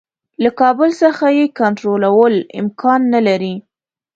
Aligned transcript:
له 0.43 0.49
کابل 0.59 0.89
څخه 1.03 1.25
یې 1.37 1.45
کنټرولول 1.59 2.33
امکان 2.61 3.01
نه 3.13 3.19
لري. 3.27 3.55